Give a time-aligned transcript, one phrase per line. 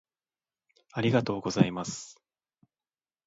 [0.93, 2.19] ありがとうございます。